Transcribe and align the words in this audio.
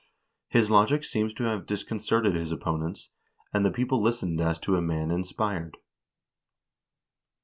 His 0.47 0.71
logic 0.71 1.03
seems 1.03 1.31
to 1.35 1.43
have 1.43 1.67
dis 1.67 1.83
concerted 1.83 2.33
his 2.33 2.51
opponents, 2.51 3.11
and 3.53 3.63
the 3.63 3.69
people 3.69 4.01
listened 4.01 4.41
as 4.41 4.57
to 4.61 4.75
a 4.75 4.81
man 4.81 5.11
inspired. 5.11 5.77